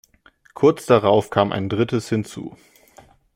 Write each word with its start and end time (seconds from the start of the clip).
Kurz 0.55 0.87
darauf 0.87 1.29
kam 1.29 1.51
ein 1.51 1.69
drittes 1.69 2.09
hinzu. 2.09 2.57